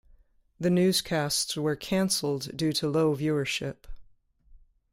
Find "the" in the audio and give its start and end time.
0.59-0.71